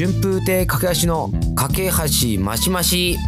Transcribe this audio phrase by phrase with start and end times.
[0.00, 3.18] 春風亭架け橋の架け橋マシマシ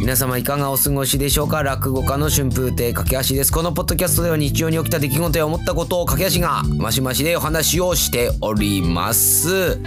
[0.00, 1.62] 皆様いかがお過ごしでしょうか？
[1.62, 3.52] 落語家の春風亭架け橋です。
[3.52, 9.78] このポッドキャストでは日常に起きた出来事や思ったことを架け橋がマシマシでお話をしております。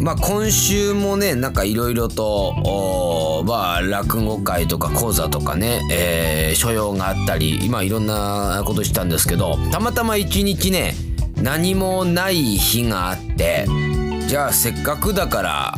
[0.00, 10.94] まあ今週もねなんかいろいろとまあ落語会とか講座とかね、えー、所用があったり今いろんなことしたんですけどたまたま一日ね
[11.36, 13.66] 何もない日があって
[14.26, 15.74] じゃあせっかくだから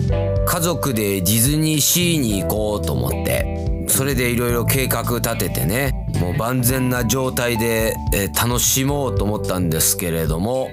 [0.46, 10.70] 家族でディズニーシーに行こうと思ってそれでいろいろ計画立ててねもう万全な状態で、え楽しもうと思ったんですけれども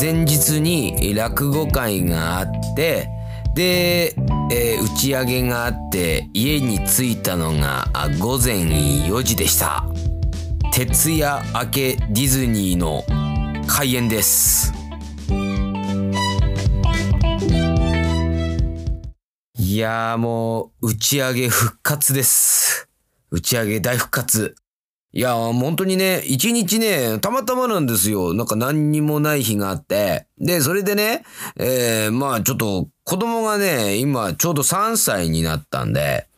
[0.00, 3.08] 前日に落語会があって
[3.54, 4.14] で、
[4.52, 8.56] えー、打ち上げがあって家に着いたのが午前
[9.08, 9.84] 4時でした。
[10.72, 13.04] 徹夜明けディズニーの
[13.68, 14.73] 開演です。
[19.74, 22.88] いやーもう打ち上げ復活です
[23.32, 24.54] 打ち上げ大復活
[25.12, 28.34] いや、本当にね、一日ね、たまたまなんですよ。
[28.34, 30.28] なんか何にもない日があって。
[30.38, 31.24] で、それでね、
[31.56, 36.28] えー、まあちょっと子供がね、今ちょうど3歳になったんで、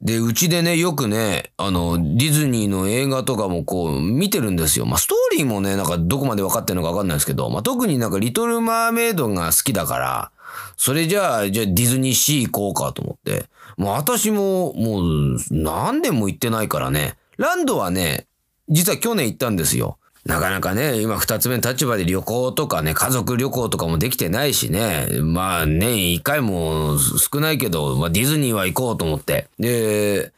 [0.00, 4.86] で、うちでね、よくね、あの、ディズニーの映画とかもこう見てるんですよ。
[4.86, 10.30] まあストーリーもね、なんかどこまで分かってるのか分かんないですけど、まあ特になんかリトルマーメイドが好きだから、
[10.76, 13.46] それじゃあ、じゃあディズニーシー行こうかと思って。
[13.76, 17.16] もう私も、もう何年も行ってないからね。
[17.36, 18.26] ランドはね、
[18.68, 19.98] 実は去年行ったんですよ。
[20.24, 29.48] なかなかね、今二つ目の立場で旅行とかね、家族旅行とかもできてないしね、まあ年一回も少ないけど、まあディズニーは行こうと思って。
[29.58, 30.32] で、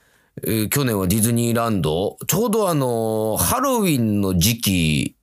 [0.70, 5.16] 去年はディズニーランド、ちょうどあの、ハロウィンの時期、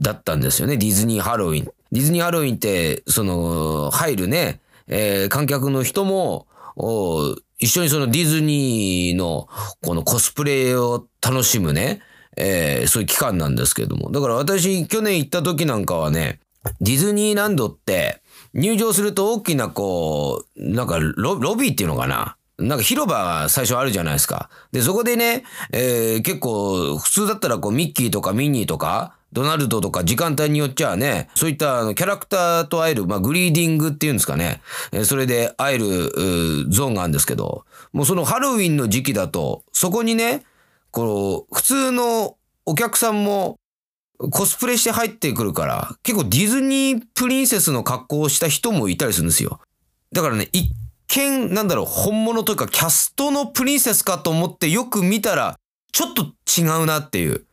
[0.00, 1.68] だったんですよね、ディズニーハロウィン。
[1.94, 6.48] ディズニーハロウィンって、その、入るね、えー、観客の人も、
[7.60, 9.48] 一緒にそのディズニーの
[9.80, 12.00] このコスプレを楽しむね、
[12.36, 14.10] えー、そういう期間なんですけども。
[14.10, 16.40] だから私去年行った時なんかはね、
[16.80, 18.22] ディズニーランドって
[18.54, 24.50] 入場すると大きなこう、なんかロビーっていうのかななんか広場が最初あるじゃないですか。
[24.72, 34.62] で、そこでね、えー、結構普通だったらこうミッキーとかミニーとか、ドナルドとか時間帯によっちゃね、そういったキャラクターと会える、まあグリーディングっていうんですかね。
[35.02, 35.86] それで会える
[36.70, 40.44] ゾーンがあるんですけど、もうそのハロウィンの時期だと、そこにね、
[40.92, 43.58] この普通のお客さんも
[44.30, 49.58] コスプレして入ってくるから、結構ディズニープリンセスの格好をした人もいたりするんですよ。
[50.12, 50.70] だからね、一
[51.08, 55.58] 見、なんだろう、本物というかキャストのプリンセスかと思ってよく見たら、
[55.90, 57.44] ちょっと違うなっていう。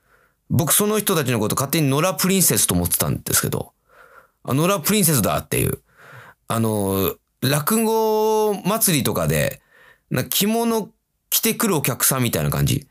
[0.52, 3.72] 僕その人たちのこと勝手にノラプリンセスと思ってたんですけど、
[4.44, 5.80] あノラプリンセスだっていう。
[6.50, 9.62] あの、落語祭りとかで、
[10.10, 10.90] な着物
[11.30, 12.86] 着てくるお客さんみたいな感じ。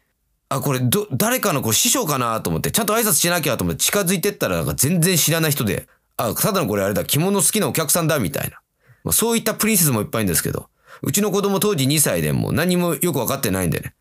[0.48, 8.60] あ、これ、ど、誰かのこう師匠かなと思って、ちゃんと挨拶しなきゃと思って近づいてったら、なんか全然知らない人で、あ、ただのこれあれだ、着物好きなお客さんだ、みたいな。
[9.04, 10.71] まあ、そういったプリンセスもいっぱいんですけど、
[11.03, 13.94] うちの子供当時2歳でも何もよくわかってないんでね、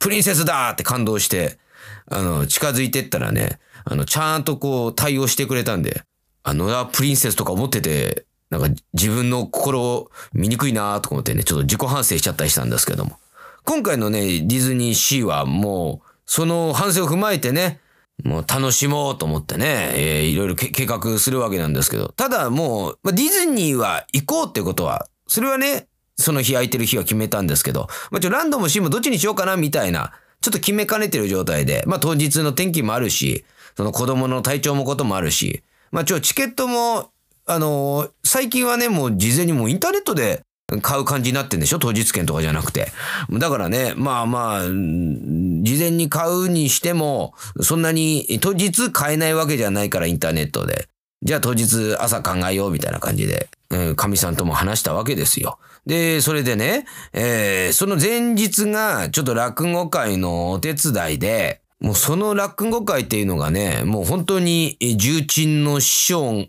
[0.00, 1.58] プリンセスだって感動して、
[2.06, 6.02] あの、近づいてったらね、あの、ちゃんとこう対応してくれたんで、
[6.42, 13.18] あの、プリンセスとか思ってて、なんか自分の心を醜いなと思ってね、ちょっと自己反省しちゃったりしたんですけども。
[13.64, 17.80] 今回のね、ディズニーシーはもう、その反省を踏まえてね、
[18.22, 30.12] もう楽しもうと思ってね、えー、いろいろ計画するわけなんですけど、ただもう、まあ、ディズニーは行こうってことは、それはね、その日空いてる日は決めたんですけど、まあ、ちょ、ランドもシーもどっちにしようかなみたいな、
[30.44, 33.46] ちょっと決めかねてる状態で、まあ当日の天気もあるし、
[33.78, 37.08] その子供の体調もこともあるし、まあちょ、チケットも、
[37.46, 40.42] あのー、最近はね、もう事前にもうインターネットで
[40.82, 41.78] 買う感じになってんでしょ？
[41.78, 42.92] 当日券とかじゃなくて。
[43.30, 50.88] だからね、まあまあ、事前に買うにしても、そんなに当日買えないわけじゃないからインターネットで。
[51.24, 53.48] じゃあ当日朝考えようみたいな感じで、
[53.96, 55.58] か、う、み、ん、さんとも話したわけですよ。
[55.86, 56.84] で、それでね、
[57.14, 66.48] えー、その前日がちょっと落語会のお手伝いで、もうその落語会っていうのがね、もう本当に重鎮の師匠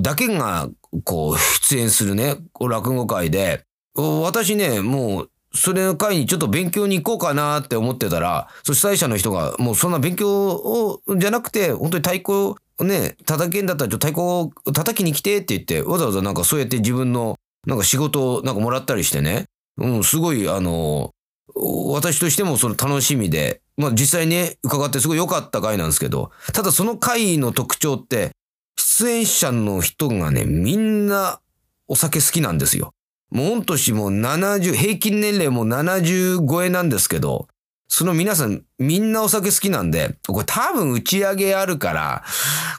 [0.00, 0.68] だけが
[1.04, 3.64] こう出演するね、落語会で、
[3.94, 17.36] 私ね、もうそれの会にちょっと勉強に行こうかなって思ってたら、そ主催者の人が、もうそんな勉強を、じゃなくて、本当に太鼓ね、叩けんだったらちょ太鼓を叩きに来てって言って、わざわざなんかそうやって自分の
[17.66, 19.46] なんか仕事をなんかもらったりしてね、
[19.78, 21.10] うん、すごい、あの、
[21.54, 28.30] 私としてもその楽しみで、まあ実際ね、伺ってすごい良かった回なんですけど、ただその回の特徴って、
[28.76, 31.40] 出演者の人がね、みんな
[31.88, 32.92] お酒好きなんですよ。
[33.30, 37.48] もう御年も70、平均年齢も70超えなんですけど、
[37.94, 42.24] その皆さんみんなお酒好きなんで、これ多分打ち上げあるから、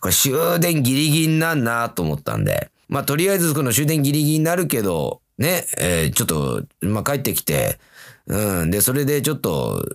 [0.01, 7.77] これ終電ギリギリになんなと思ったんで、まあとりあえずこの終電ギリギリになるけど、ね、えー、ちょっと、まあ帰ってきて、
[8.25, 9.85] うん、で、それでちょっと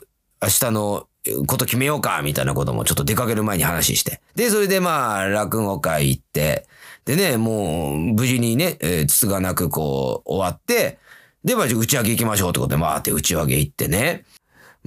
[0.40, 1.08] 明日の
[1.48, 4.20] こと決めようか、みたいなこともちょっと出かける前に話して。
[4.36, 6.68] で、それでまあ落語会行って、
[7.06, 11.00] でね、もう無事にね、えー、つつがなくこう終わって、
[11.42, 14.24] で、まあ打ち上げ行きましょうってことで、まあって打ち上げ行ってね。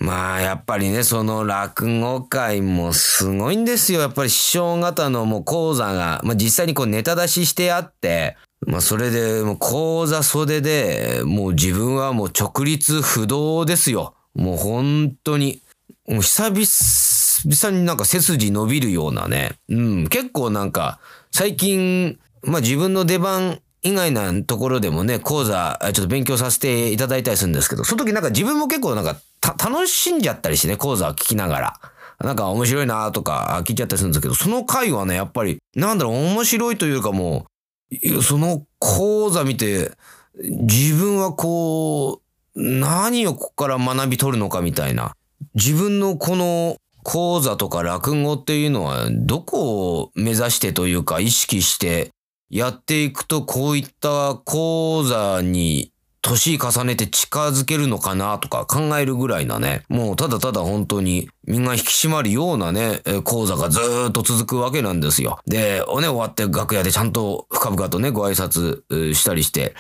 [0.01, 4.01] まあ、やっぱりね、その落語会もすごいんですよ。
[4.01, 14.15] やっぱり師匠方のもう講座が、まあ実際にこうネタ出ししてあって、まあそれでもう講座袖で、もう自分はもう直立不動ですよ。
[14.33, 15.61] もう本当に。
[16.07, 19.51] もう久々になんか背筋伸びるようなね。
[19.69, 20.99] うん、結構なんか
[21.31, 31.79] 最近、まあ自分の出番以外なところでもね、講座、ちょっと勉強させていただいたりするんですけど、その時なんか自分も結構なんか楽しんじゃったりしてね、講座を聞きながら。
[32.19, 37.47] なんか面白いなとか聞いちゃったりするんですけど、その回はね、やっぱり、なんだろう、面白いというかも
[37.91, 39.91] う、その講座見て、
[40.35, 42.21] 自分はこう、
[42.55, 45.15] 何をここから学び取るのかみたいな。
[45.55, 52.11] 自分のこの講座とか落語っていうのは、どこを目指してというか意識して
[52.49, 55.91] やっていくとこういった講座に
[56.21, 63.79] 年重ねて近づけるのかなとか考えるぐらいなね、もうただただ本当に身が引き締まるようなね、講座がず
[64.09, 65.39] っと続くわけなんですよ。
[65.47, 69.75] で、おね、終わって楽屋でちゃんと深々とね、ご挨拶したりして、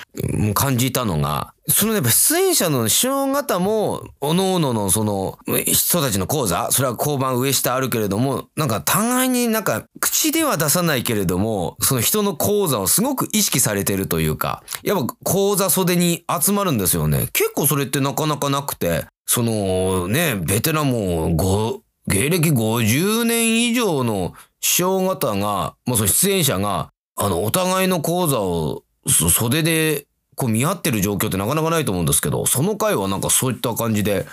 [0.53, 17.27] 感じたのが、そのやっぱ出演者の師匠方も、おのおののその人たちの講座、それは交番上下あるけれども、なんか互いになんか口では出さないけれども、その人の講座をすごく意識されてるというか、やっぱ講座袖に集まるんですよね。
[17.33, 25.37] 結構それってなかなかなくて、そのね、ベテランもご、芸歴50年以上の師匠方が、
[25.85, 30.05] まあその出演者が、あの、お互いの講座を袖で
[30.35, 34.25] こう見合ってる状況ってなかなかないと思うんですけど、その回はなんかそういった感じで、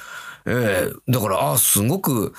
[0.46, 2.34] ええー、だから、あすごく、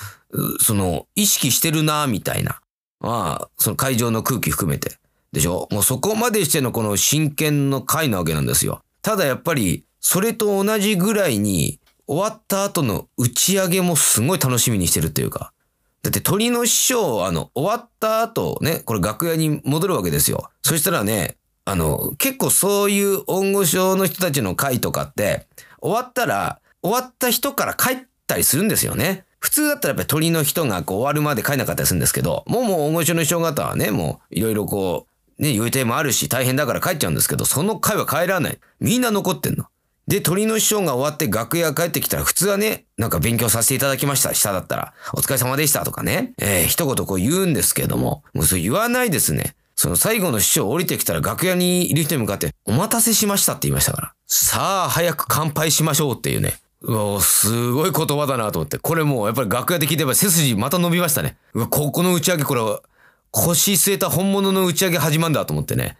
[0.60, 2.60] その、意識してるな、みたいな。
[3.00, 4.98] ああ、その会場の空気含めて。
[5.32, 5.70] でしょ？
[5.72, 8.82] もうそこまでしてのこの真剣の回なわけなんですよ。
[9.02, 11.80] ただやっぱり、それと同じぐらいに、
[12.10, 15.54] 終わった後の打ち上げもすごい楽しみにしてるっていうか。
[16.02, 20.50] だって鳥の師匠、あの、終わった後ね、これ楽屋に戻るわけですよ。
[20.64, 25.46] そしたらね、あの、結構そういう音語症の人たちの会とかって、
[25.82, 29.26] 終わったら、終わった人から帰ったりするんですよね。
[29.38, 35.06] 普通だったらやっぱり鳥の人がこう終わるまで帰んなかったりするんですけど、もうもう音語症の人方はね、もういろいろこ
[35.38, 38.58] う、ね、予定もあるし大変だから帰っちゃうんですけど、その会は帰らない。
[38.80, 39.66] みんな残ってんの。
[40.10, 44.34] で、鳥の師匠が終わって楽屋帰ってきたら普通はね、なんか勉強させていただきました。
[44.34, 49.54] 下だったら、お疲れ様でしたとかね、えー、一言こう言うんですけども、もうそれ言わないですね。
[49.76, 54.14] その最後の師匠降りてきたら楽屋にいる人に向かって、お待たせしましたって言いましたから。
[54.26, 56.58] さあ、早く乾杯しましょうっていうね。
[56.82, 58.80] うわ、すごい言葉だなと思って。
[58.80, 61.38] これもうやっぱり楽屋で聞いてば背筋また伸びましたね。
[61.54, 62.82] うわ、ここの打ち上げこれは、
[63.30, 65.98] 腰据えた本物の打ち上げ始まるんだと思ってね。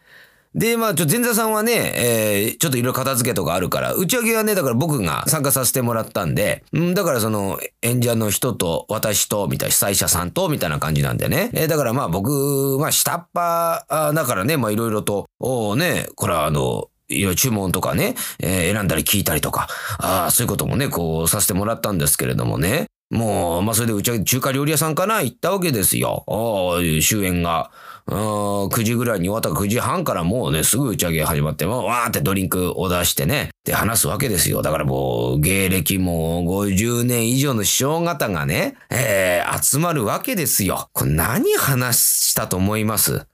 [0.56, 11.52] で、まあ、ちょ、前座さんはね、えー、ちょっといろいろ片付けとかあるから、打ち上げはね、だから僕が参加させてもらったんで、んだからその、演者の人と、私と、みたいな、主催者さんと、みたいな感じなんでね。
[11.54, 19.68] えー、だからまあ僕、まあ下っ端だからね、まあいろいろと、おね、これはあの、いろいろ注文とかね、えー、選んだり聞いたりとか、
[20.00, 22.88] ああ、そういうこともね、こう、させてもらったんですけれどもね。
[23.12, 26.24] もう、まあそれで打ち上げ、中華料理屋さんかな行ったわけですよ。
[26.28, 27.72] ああ、終演が。
[28.10, 34.62] 9時ぐらいに終わった9時半からもうね、すぐ打ち上げ始まって、もうわーってドリンクを出してね、で話すわけですよ。
[34.62, 40.90] だからもう、芸歴も50年以上の師匠方がね、えー、集まるわけですよ。
[40.94, 43.28] これ何話したと思います？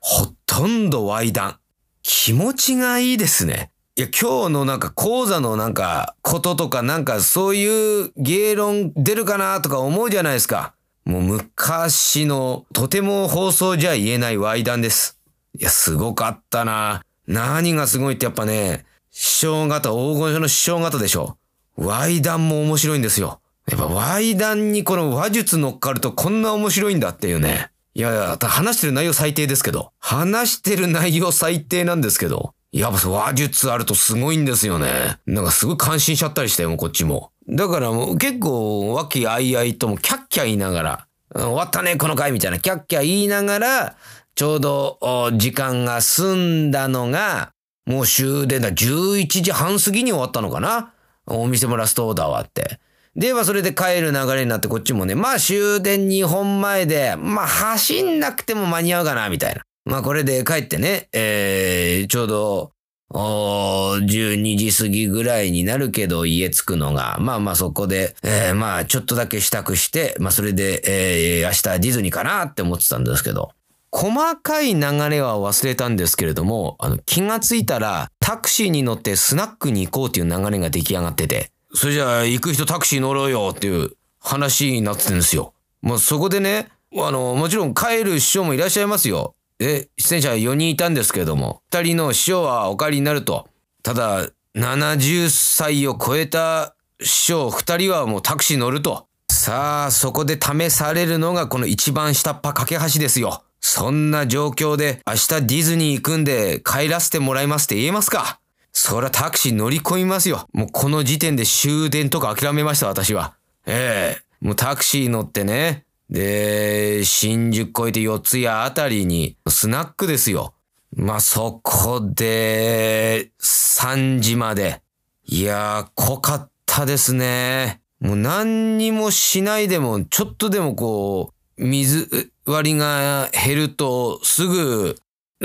[0.00, 1.56] ほとんどワイダン。
[2.02, 3.70] 気持ちがいいですね。
[3.96, 10.74] いや、今日のなんか講座のなんかこととかなんかそういう芸論出るかなとか思うじゃないですか。
[11.10, 15.18] もう昔のとても放送じゃ言えないワイダンです。
[15.58, 17.02] いや、すごかったな。
[17.26, 21.36] 何がすごいってやっぱね、師匠方、黄金書の師匠方でしょ。
[21.74, 23.40] ワイダンも面白いんですよ。
[23.68, 27.72] やっぱワイダンにこの話術乗っかるとこんな面白いんだっていうね。
[27.94, 29.90] いやいや、話してる内容最低ですけど。
[29.98, 32.54] 話してる内容最低なんですけど。
[32.72, 35.18] やっぱ話術あるとすごいんですよね。
[35.26, 37.32] なんかすごい感心しちゃったりしてよ、こっちも。
[37.48, 43.96] だからもう結構和気あいあいともキャッキャ言いながら、終わったね、この回みたいなキャッキャ言いながら、
[44.36, 44.98] ちょうど
[45.34, 47.52] 時間が済んだのが、
[47.86, 50.92] もう終電だ、11時半過ぎに終わったのかな
[51.26, 52.78] お店もラストオーダー終わって。
[53.16, 59.62] で、まあそれで帰る流れになってこっちもね、まあ終電2本前で、まあ走んなくても間に合うかな、みたいな。
[59.84, 62.72] まあこれで帰ってね、えー、ちょうど、
[63.12, 73.50] お12時過ぎぐらいになるけど家着くのが、まあまあそこで、えー、まあちょっとだけ支度して、まあそれで、えー、明日ディズニーかなって思ってたんですけど、
[73.90, 85.52] 細かい流れは忘れたんですけれども、あの気がついたらタクシーに乗ってスナックに行こうっていう流れが出来上がってて、それじゃあ行く人タクシー乗ろうよっていう話になってるんですよ。
[85.82, 89.34] もうそこでね、あの、もちろん帰る師匠もいらっしゃいますよ。
[89.60, 93.46] で、出演者は4人いたんですけれども、2人の師匠はお帰りになると。
[93.82, 94.26] ただ、
[94.56, 99.06] 70歳を超えた師匠2人はもうタクシー乗ると。
[99.30, 103.44] さあ、そこで試されるのがこの一番下っ端架け橋ですよ。
[103.60, 108.40] そんな状況で明日ディズニー行くんで帰らせてもらいますって言えますか？
[108.72, 110.48] そりゃタクシー乗り込みますよ。
[110.54, 113.34] もうこの時点で終電とか諦めました私は。
[113.66, 120.54] ええもうタクシー乗ってね、で、新宿越えて四谷あたりに、スナックですよ。
[120.92, 124.82] まあ、そこで、3時まで。
[125.24, 127.80] いやー、濃かったですね。
[128.00, 134.96] もう何にもしないでも、ちょっとでもこう、水割りが減ると、すぐ、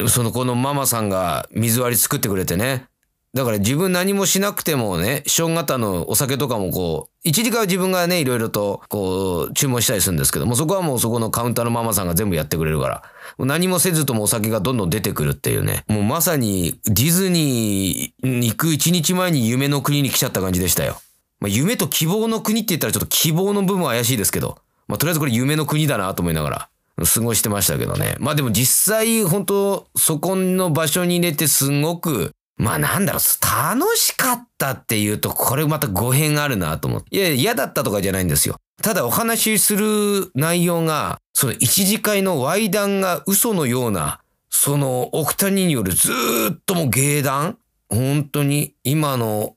[0.07, 2.87] そのこのママさんが水割り作ってくれてね。
[3.35, 13.03] だから自分何もしなくてもね、正型のお酒とかもこう、一時間は自分がね、いろいろとこう、注文したりするんですけども、そこはもうそこのカウンターのママさんが全部やってくれるから、
[13.45, 21.01] 何もせずともお酒がどんどん出てくるっていうね、もうまさにディズニーに行く一日前に夢の国に来ちゃった感じでしたよ。
[21.41, 26.69] まあ、夢と希望の国って言ったらちょっと希望の部分は怪しいですけど、まあ、とりあえずこれ夢の国だなと思いながら。
[27.03, 28.15] 過ごしてましたけどね。
[28.19, 37.15] まあでも実際本当そこの場所に入れてすごくまあなんだろう、楽しかったっていうと、これまた語弊があるなと思って。
[37.15, 38.55] いや、嫌だったとかじゃないんですよ。
[38.81, 46.11] ただお話しする内容が、その一次会の歪談が嘘のような、その奥谷によるず
[46.53, 47.57] っとも芸談
[47.89, 49.55] 本当に今の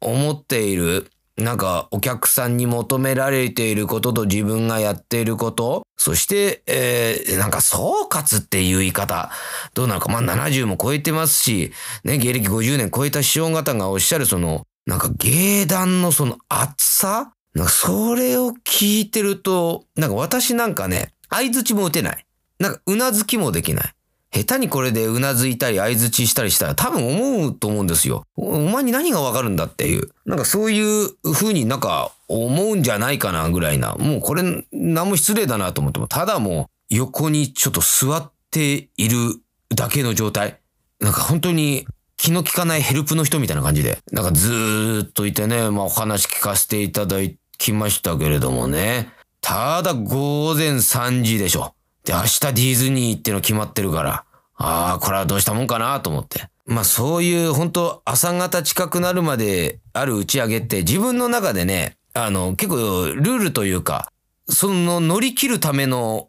[0.00, 9.30] 思っているなんかお客さんに求められていることと自分がやっていること、そして、えー、なんか総括っていう言い方、
[9.72, 11.72] どうなのか、まあ70も超えてますし、
[12.04, 22.26] ね、芸歴50年超えた師匠方がおっしゃるその、なんか芸談のその厚さなんかそれを聞いてると、なんか私なんかね、相槌も打てない。
[22.58, 23.94] なんかうなずきもできない。
[24.30, 28.24] 下手にこれでうなずいたり相づちしたりしたら多分思うと思うんですよ。
[28.36, 30.10] お前に何がわかるんだっていう。
[30.26, 33.94] なんかそういう風になんか思うんじゃないかなぐらいな。
[33.94, 39.40] もうこれ何も失礼だなと思っても、ただもう横にちょっと座っている
[39.74, 40.60] だけの状態。
[41.00, 41.86] なんか本当に
[42.18, 43.98] 気の利かないヘルプの人みたいな感じで。
[44.12, 47.16] なんかずーっといてね、まあお話聞かせていただ
[47.56, 49.08] きましたけれどもね。
[49.40, 51.74] ただ午前3時でしょ。
[52.08, 54.24] で、明日ディズニーっての決まってるから、
[54.56, 56.48] ああ、これはどうしたもんかなと思って。
[56.64, 62.76] まあそういう本当朝方近くなるまである打ち上げって自分の中でね、あの結構
[63.14, 64.10] ルールというか、
[64.48, 66.28] その乗り切るための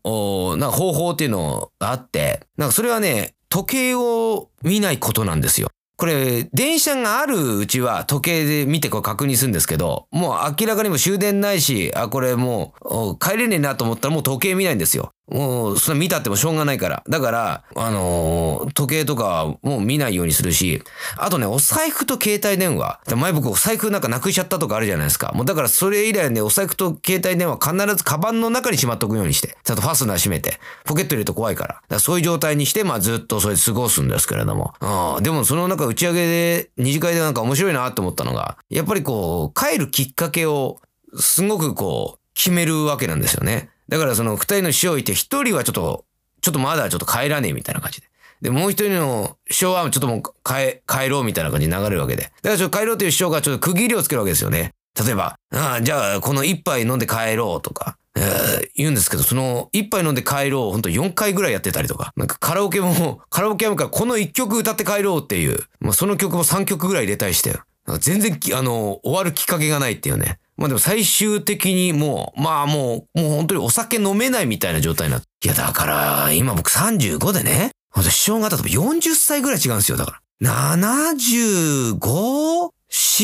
[0.58, 5.70] な方法っていうのがあって、なんかそれはね、時計を見ないことなんですよ。
[5.96, 15.12] これ、電車があるうちは時計で見てこう確認するんですけど、もう明らかにも終電ないし、あ、これもう帰れねえなと思ったらもう時計見ないんですよ。
[15.32, 17.04] もう、それ見たってもしょうがないから。
[17.08, 20.84] だから、あのー、時計とかもう見ないようにするし、
[21.18, 23.00] あとね、お財布と携帯電話。
[23.16, 25.32] 前僕お財布なんかなくしちゃったとかあるじゃないですか。
[25.34, 31.70] もうだからそれ以来ね、お財布と携帯電話必ずカバンの中にしまっとくようにして、ちゃんとファスナー閉めて、ポケット入れると怖いから。
[31.70, 34.74] からそういう状態にして、まあずっとそれ過ごすんですけれども。
[35.18, 40.80] うん、でもその中打ち上げで、二次会でなんか面白いなと思ったのが、やっぱりこう、帰るきっかけを、
[41.18, 43.70] すごくこう、決めるわけなんですよね。
[43.90, 46.06] だからその二人の師匠いて、一人はちょっと、
[46.42, 48.08] ちょっとまだちょっと帰らねえみたいな感じで。
[48.42, 52.24] で、もう一人の師匠はちょっともう帰、帰ろうみたいな感じに流れるわけで。
[52.24, 54.74] だからちょっと帰ろうという師匠がちょっと区切りをつけるわけですよね。
[55.04, 67.58] 例えば、ああ、じゃあこの一杯飲んで帰ろうとか、えー、言うんですけど、その一杯飲んで帰ろう、ほんと4回ぐらいやってたりとか、なんかカラオケも、 カラオケもからこの1曲歌って帰ろうっていう、まあ、その曲も3曲ぐらい入れたりして、
[68.00, 70.40] 全然、あの、終わるきっかけがないっていうね。
[70.60, 75.28] まあでも最終的にもう、まあもう、もう本当にお酒飲めないみたいな状態になって。
[75.46, 80.70] いやだから、今僕35でね、私、師匠方と40歳ぐらい違うんですよ、だから。
[80.82, 82.70] 75?4、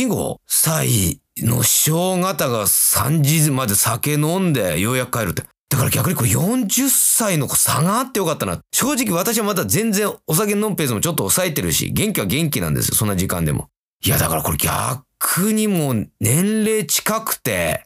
[0.07, 5.43] 5歳の師匠方が3時まで酒飲んでようやく帰るって。
[5.69, 8.59] だから逆にこれ40歳の差があってよかったな。
[8.71, 12.95] 正直私はまだ全然お酒飲むペースもちょっと抑えてるし、元気は元気なんですよ。
[12.95, 13.67] そんな時間でも。
[14.05, 15.04] いや、だからこれ逆
[15.53, 17.86] にも年齢近くて、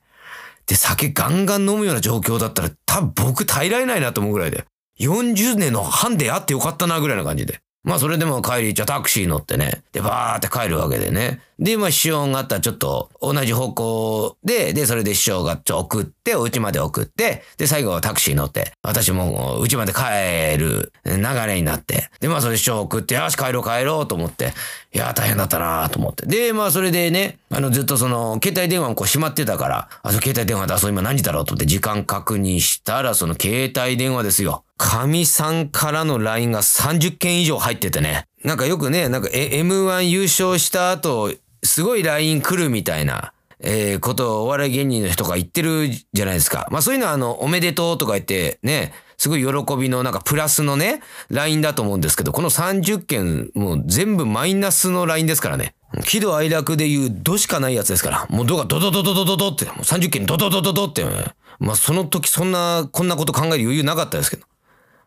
[0.67, 4.65] で、酒ガンガン飲むような状況だったら多分僕耐えられないなと思うぐらいで。
[4.99, 7.59] 40年の半であってよかったなぐらいな感じで。
[7.83, 9.83] まあそれでも帰り、じゃタクシー乗ってね。
[9.93, 11.41] で、バーって帰るわけでね。
[11.59, 22.09] で、まあ師匠があったらちょっと同じ方向で、で、それで師匠がちょ送って、お家まで送って、で、最後はタクシー乗って、私もう家まで帰る流れになって。
[22.21, 24.53] で、まあそれで師匠送って、よし帰ろう帰ろうと思って。
[24.93, 26.25] いや、大変だったなと思って。
[26.25, 34.63] で、まあそれでね、あのずっとその、携帯電話をこう閉まってたから、あ、その携帯電話だ、そう今何時だろうと思って時間確認したら、その携帯電話ですよ。
[34.77, 38.27] 神さんからの LINE が30件以上入っててね。
[38.45, 46.67] なんかよくね、なんか M1 優勝した後、すごい LINE 来るみたいな、えー、ことをお笑い芸人の人が言ってるじゃないですか。
[46.71, 55.75] まあそういうのはあの、おめでとうとか言ってね、すごい喜びのなんかプラスのね、LINE だと思うんですけど、この30件もう全部マイナスの LINE ですからね。
[56.05, 58.27] 喜怒哀楽で言うドしかないやつですから。
[58.29, 61.03] もうドがドドドドドドって、もう30件ドドドドドって、
[61.59, 64.45] まあその時そんな、こんなこと考える余裕なかったですけど。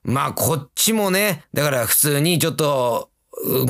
[0.04, 3.08] まあこっちもね、だから普通にちょっと、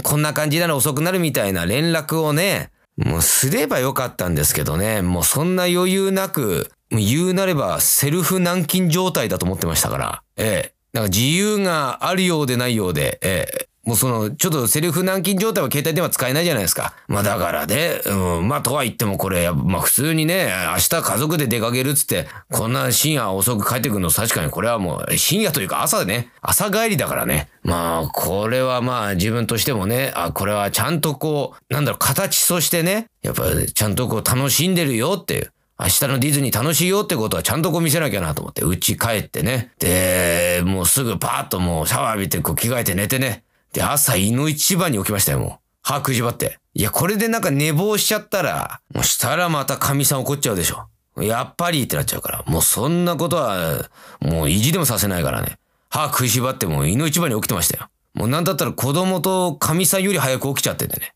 [0.03, 10.75] こんな感じなら遅くなるみたいな連絡をね、もうすればよかったんですけどね、もうそんな余裕なく、言うなればセルフ軟禁状態だと思ってましたから、ええ。
[10.93, 13.69] なんか自由があるようでないようで、ええ。
[13.85, 16.95] もうその、ちょっとセルフ軟禁状態は携帯電話使えないじゃないですか。
[17.09, 27.49] まあだからね、うん、まあとは言ってもこれ、まあ普通にね、明日家族で出かけるっつって、こんな深夜遅く帰ってくるの確かにこれはもう深夜というか朝でね、朝帰りだからね。
[27.65, 35.53] まあこれはまあ自分としてもね、あ、これはちゃんとこう、なんだろう、形としてね、やっぱちゃんとこう楽しんでるよっていう。
[35.81, 39.73] 明日のディズニー楽しいよってことはちゃんとこう見せなきゃなと思って、家帰ってね。
[39.81, 43.43] で、もうすぐパーッともうシャワー浴びてこう着替えて寝てね。
[43.73, 45.59] で、朝、胃の一番に起きましたよ、もう。
[45.83, 46.59] 歯食いしばって。
[46.75, 50.87] いや、これでなんか寝坊しちゃったら、もうしたらまた神さん怒っちゃうでしょ。
[51.23, 52.45] やっぱりってなっちゃうから。
[52.47, 53.89] もうそんなことは、
[54.21, 55.59] もう意地でもさせないからね。
[55.91, 57.89] 歯食いしばってもう胃の一番に起きてましたよ。
[58.15, 61.15] もうなんだったら子供と神さんより早く起きちゃっててね。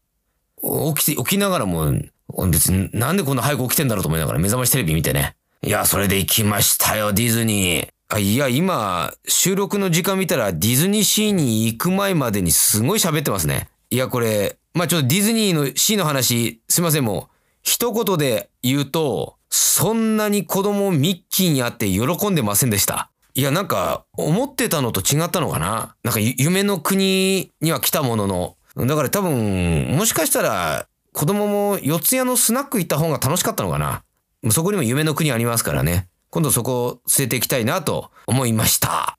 [0.94, 2.10] 起きて、起きながらもう、
[2.50, 5.36] 別になんでこんな早く起きてんだろうと思いながら目覚ましテレビ見てね。
[5.62, 7.88] いや、それで行きましたよ、ディズニー。
[8.08, 13.68] あいや、今、収録の時間見たらディズニーシーに行く前までにすごい喋ってますね。
[13.90, 23.10] いや、これ、まあ、ちょっとディズニーのシーの話、すいません、もう、一言で言うと、そんなに子供ミッキーに会って喜んでませんでした。
[23.34, 28.56] いや、なんか、思ってたのと違ったのかななんか、夢の国には来たものの。
[28.86, 34.04] だから多分、もしかしたら、子供も四谷のスナック行った方が楽しかったのかな
[34.50, 36.08] そこにも夢の国ありますからね。
[36.30, 39.16] 今度そこを据えていきたいなと思いました。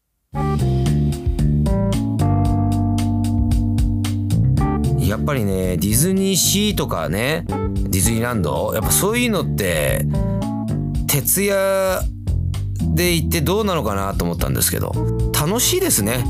[5.00, 10.06] やっぱりね、ディズニーシーとかね、ディズニーランド、やっぱそういうのって、
[11.08, 12.02] 徹夜
[12.93, 14.91] で行ってどうなのかなと思ったんですけど、
[15.34, 16.26] 楽しいですね。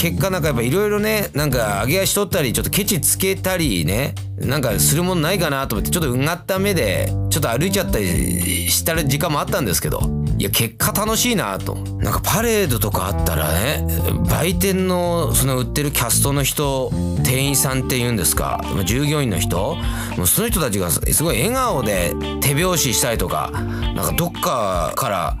[0.00, 10.00] 結果なんかやっぱいろいろねなんか上げ足取ったりちょっとケチつけたりねなんかするものないかなと思ってちょっとうがった目でちょっと歩いちゃったりした時間もあったんですけど
[10.38, 13.84] いや結果楽しいなとなんかパレードとかあったらね
[14.30, 16.90] 売店のその売ってるキャストの人
[17.22, 19.76] 店員さんっていうんですか従業員の人
[20.16, 25.36] もうその人たちがすごい笑顔で手拍子したりとかなんかどっかから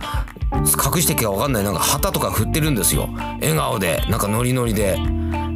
[0.52, 1.64] 隠してきか分かんない。
[1.64, 3.08] なんか旗とか振ってるんですよ。
[3.40, 4.02] 笑顔で。
[4.08, 4.96] なんかノリノリで。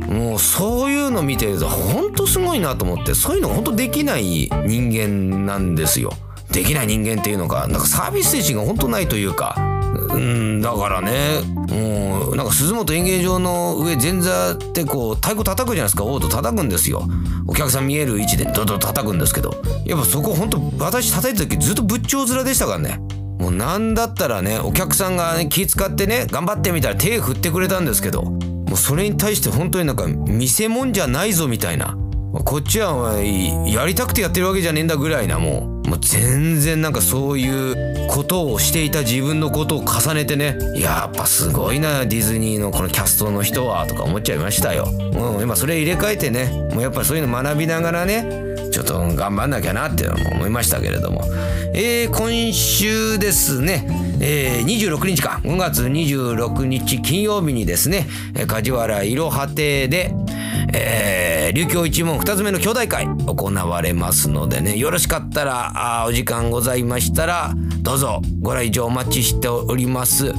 [0.09, 3.15] もうそういうの見てるとほんとすごいなと思って。
[3.15, 6.13] そういうのほんとできない人間なんですよ。
[6.51, 7.67] できない人間っていうのか。
[7.67, 9.57] なんかサービス精神がほんとないというか。
[9.59, 11.41] うんだからね。
[11.71, 16.05] もうなんか鈴本演芸場の上前座ってこう太鼓叩くじゃないですか。
[16.05, 17.09] オード叩くんですよ。
[17.47, 19.55] お客さん見える位置でドド叩くんですけど。
[19.85, 23.01] やっぱそこほんと私叩いた時ずっと仏頂面でしたからね。
[23.45, 31.95] もうなんだったらねお客さんが、ね、気使ってね頑張ってみたら手振ってくれたんですけどもうそれに対して本当になんか見せ物じゃないぞみたいな
[32.33, 33.21] こっちは
[33.69, 44.87] やりたくてやってるわけじゃねえんだぐらいなもうもう全然なんかそういうことをしていた自分のことを重ねてねやっぱすごいなディズニーのこのキャストの人はとか思っちゃいましたよ。
[45.13, 51.21] もう今それ入れ替えてねもうやっぱそういうの学びながらねちょっと頑張んなきゃなって思いましたけれども、
[51.75, 53.87] えー、今週ですね、
[54.21, 58.09] えー、26日か5月26日金曜日にですね
[58.49, 60.13] 梶原いろは亭で、
[60.75, 70.33] えー、琉球一門2つ目の兄弟会行われますのでねよろしかったらあお時間ございましたらどうぞご来場お待ちしております。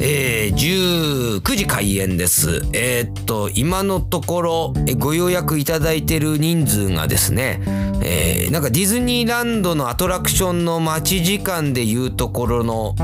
[0.00, 2.62] えー、19時開演です。
[2.74, 7.60] えーっと、今のところご予約いただいてる人数がですね、
[8.04, 12.94] えーなんかディズニーランドのアトラクションの待ち時間でいうところの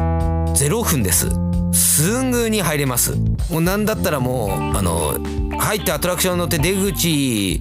[0.55, 1.48] 0分です。
[1.79, 3.17] すぐに入れます。
[3.51, 5.17] もうなんだったらもう、あの、
[5.59, 7.61] 入ってアトラクション乗って出口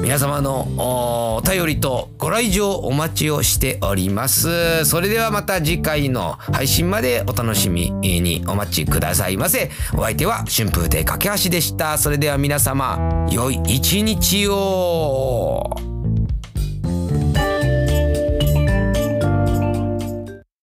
[0.01, 4.83] 皆様のおお便りとご来場お待ちをしております。
[4.85, 9.71] それではまた次回の配信までお楽しみにお待ちくださいませ。
[9.93, 11.97] お相手は春風亭架橋でした。
[11.97, 15.92] それでは皆様良い一日を。